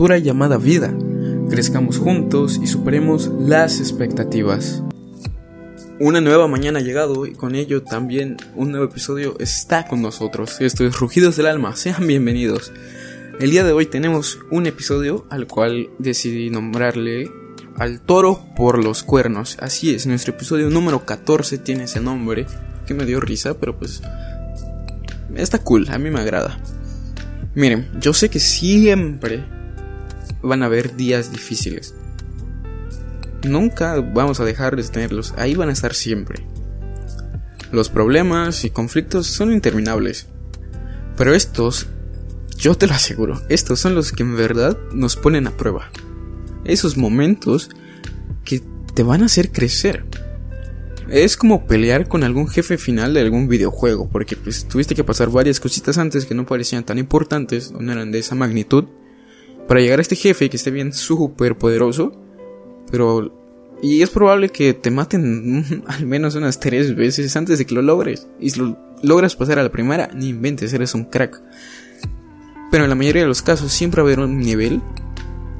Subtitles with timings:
[0.00, 0.90] llamada vida.
[1.50, 4.82] Crezcamos juntos y superemos las expectativas.
[6.00, 10.62] Una nueva mañana ha llegado y con ello también un nuevo episodio está con nosotros.
[10.62, 12.72] Esto es Rugidos del Alma, sean bienvenidos.
[13.38, 17.30] El día de hoy tenemos un episodio al cual decidí nombrarle
[17.76, 19.58] al toro por los cuernos.
[19.60, 22.46] Así es, nuestro episodio número 14 tiene ese nombre
[22.86, 24.00] que me dio risa, pero pues
[25.36, 26.58] está cool, a mí me agrada.
[27.54, 29.44] Miren, yo sé que siempre
[30.42, 31.94] van a haber días difíciles.
[33.44, 36.46] Nunca vamos a dejar de tenerlos, ahí van a estar siempre.
[37.72, 40.26] Los problemas y conflictos son interminables.
[41.16, 41.88] Pero estos,
[42.56, 45.90] yo te lo aseguro, estos son los que en verdad nos ponen a prueba.
[46.64, 47.70] Esos momentos
[48.44, 48.62] que
[48.94, 50.04] te van a hacer crecer.
[51.08, 55.30] Es como pelear con algún jefe final de algún videojuego, porque pues tuviste que pasar
[55.30, 58.84] varias cositas antes que no parecían tan importantes, no eran de esa magnitud,
[59.68, 62.12] para llegar a este jefe que esté bien súper poderoso,
[62.90, 63.38] pero...
[63.82, 67.82] Y es probable que te maten al menos unas tres veces antes de que lo
[67.82, 68.28] logres.
[68.38, 71.42] Y si lo logras pasar a la primera, ni inventes, eres un crack.
[72.70, 74.80] Pero en la mayoría de los casos siempre va a haber un nivel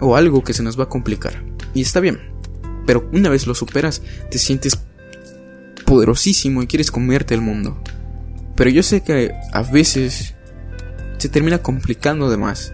[0.00, 1.44] o algo que se nos va a complicar.
[1.74, 2.18] Y está bien.
[2.86, 4.78] Pero una vez lo superas, te sientes
[5.84, 7.80] poderosísimo y quieres comerte el mundo.
[8.56, 10.34] Pero yo sé que a veces
[11.18, 12.72] se termina complicando de más.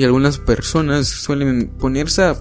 [0.00, 2.34] Y algunas personas suelen ponerse a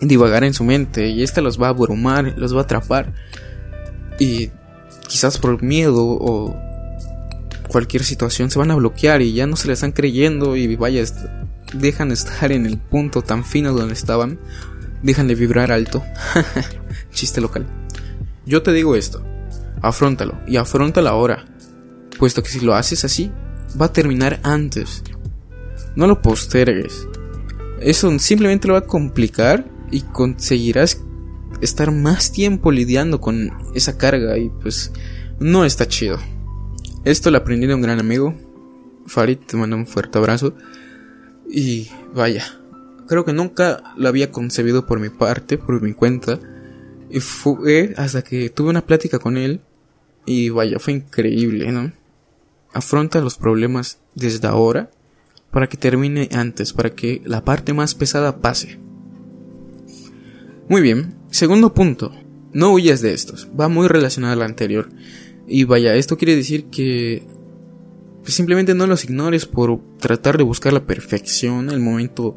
[0.00, 3.12] divagar en su mente y esta los va a abrumar, los va a atrapar.
[4.18, 4.50] Y
[5.08, 6.56] quizás por miedo o
[7.68, 11.04] cualquier situación se van a bloquear y ya no se le están creyendo y vaya,
[11.74, 14.38] dejan de estar en el punto tan fino donde estaban,
[15.02, 16.02] dejan de vibrar alto.
[17.12, 17.66] Chiste local.
[18.46, 19.22] Yo te digo esto,
[19.82, 21.44] afrontalo y afrontalo ahora,
[22.18, 23.30] puesto que si lo haces así,
[23.78, 25.02] va a terminar antes.
[25.94, 27.06] No lo postergues.
[27.80, 31.02] Eso simplemente lo va a complicar y conseguirás
[31.60, 34.92] estar más tiempo lidiando con esa carga y pues
[35.38, 36.18] no está chido.
[37.04, 38.34] Esto lo aprendí de un gran amigo.
[39.06, 40.54] Farid, te mando un fuerte abrazo.
[41.48, 42.44] Y vaya,
[43.08, 46.38] creo que nunca lo había concebido por mi parte, por mi cuenta.
[47.10, 49.60] Y fue hasta que tuve una plática con él
[50.24, 51.92] y vaya, fue increíble, ¿no?
[52.72, 54.90] Afronta los problemas desde ahora
[55.52, 58.80] para que termine antes, para que la parte más pesada pase.
[60.68, 62.10] Muy bien, segundo punto,
[62.52, 64.88] no huyas de estos, va muy relacionado al anterior.
[65.46, 67.22] Y vaya, esto quiere decir que
[68.22, 72.36] pues, simplemente no los ignores por tratar de buscar la perfección, el momento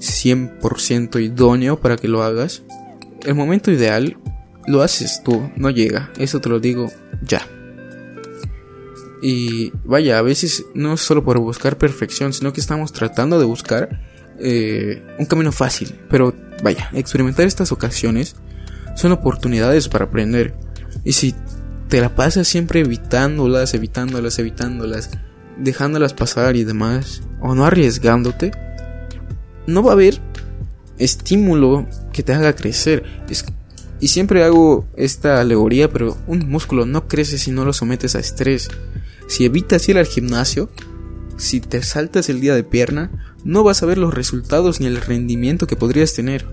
[0.00, 2.64] 100% idóneo para que lo hagas.
[3.24, 4.16] El momento ideal
[4.66, 6.90] lo haces tú, no llega, eso te lo digo
[7.22, 7.46] ya.
[9.22, 13.46] Y vaya, a veces no es solo por buscar perfección, sino que estamos tratando de
[13.46, 14.00] buscar
[14.38, 15.94] eh, un camino fácil.
[16.10, 18.36] Pero vaya, experimentar estas ocasiones
[18.94, 20.54] son oportunidades para aprender.
[21.04, 21.34] Y si
[21.88, 25.10] te la pasas siempre evitándolas, evitándolas, evitándolas,
[25.58, 28.52] dejándolas pasar y demás, o no arriesgándote,
[29.66, 30.20] no va a haber
[30.98, 33.04] estímulo que te haga crecer.
[33.98, 38.20] y siempre hago esta alegoría, pero un músculo no crece si no lo sometes a
[38.20, 38.68] estrés.
[39.26, 40.70] Si evitas ir al gimnasio,
[41.36, 45.00] si te saltas el día de pierna, no vas a ver los resultados ni el
[45.00, 46.46] rendimiento que podrías tener.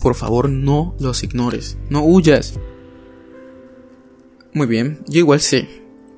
[0.00, 2.54] Por favor, no los ignores, no huyas.
[4.52, 5.68] Muy bien, yo igual sé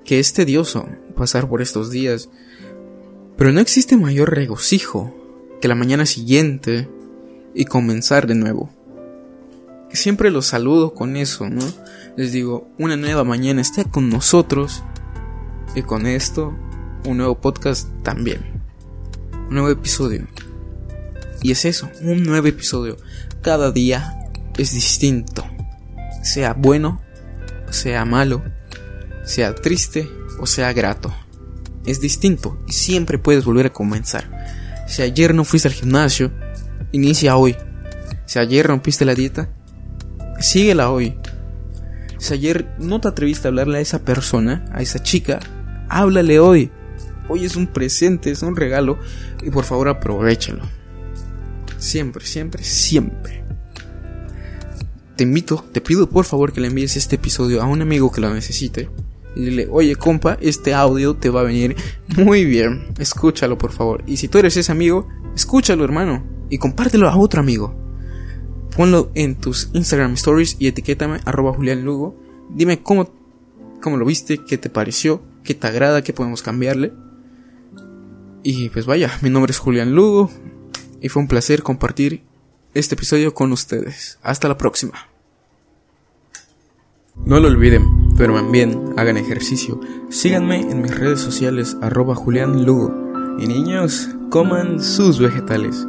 [0.04, 2.28] que es tedioso pasar por estos días,
[3.36, 5.14] pero no existe mayor regocijo
[5.60, 6.88] que la mañana siguiente
[7.54, 8.70] y comenzar de nuevo.
[9.90, 11.64] Siempre los saludo con eso, ¿no?
[12.16, 14.82] Les digo, una nueva mañana está con nosotros
[15.76, 16.52] y con esto
[17.04, 18.40] un nuevo podcast también.
[19.48, 20.26] Un nuevo episodio.
[21.42, 22.96] Y es eso, un nuevo episodio.
[23.42, 24.18] Cada día
[24.58, 25.44] es distinto.
[26.24, 27.06] Sea bueno
[27.70, 28.42] sea malo,
[29.24, 30.08] sea triste
[30.40, 31.14] o sea grato.
[31.84, 34.84] Es distinto y siempre puedes volver a comenzar.
[34.88, 36.32] Si ayer no fuiste al gimnasio,
[36.92, 37.56] inicia hoy.
[38.24, 39.50] Si ayer rompiste la dieta,
[40.40, 41.16] síguela hoy.
[42.18, 45.38] Si ayer no te atreviste a hablarle a esa persona, a esa chica,
[45.88, 46.70] háblale hoy.
[47.28, 48.98] Hoy es un presente, es un regalo
[49.42, 50.62] y por favor aprovechalo.
[51.78, 53.46] Siempre, siempre, siempre
[55.16, 58.20] te invito, te pido por favor que le envíes este episodio a un amigo que
[58.20, 58.90] lo necesite.
[59.34, 61.74] Y dile, oye compa, este audio te va a venir
[62.16, 62.92] muy bien.
[62.98, 64.04] Escúchalo por favor.
[64.06, 66.24] Y si tú eres ese amigo, escúchalo hermano.
[66.50, 67.74] Y compártelo a otro amigo.
[68.76, 72.20] Ponlo en tus Instagram stories y etiquétame arroba Julián Lugo.
[72.50, 73.10] Dime cómo,
[73.82, 76.92] cómo lo viste, qué te pareció, qué te agrada, qué podemos cambiarle.
[78.42, 80.30] Y pues vaya, mi nombre es Julián Lugo
[81.00, 82.22] y fue un placer compartir
[82.74, 84.18] este episodio con ustedes.
[84.22, 85.08] Hasta la próxima.
[87.24, 89.80] No lo olviden, pero también hagan ejercicio.
[90.10, 92.94] Síganme en mis redes sociales arroba Julián Lugo.
[93.38, 95.86] Y niños, coman sus vegetales.